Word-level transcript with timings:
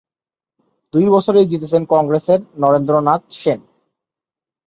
দুই 0.93 1.05
বছরেই 1.09 1.49
জিতেছেন 1.51 1.83
কংগ্রেসের 1.93 2.39
নরেন্দ্র 2.57 2.93
নাথ 3.07 3.21
সেন। 3.31 3.59